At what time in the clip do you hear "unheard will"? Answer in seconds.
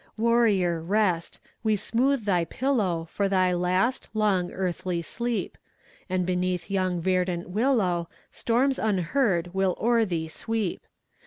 8.79-9.77